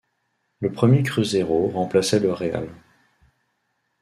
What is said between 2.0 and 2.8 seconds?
le real.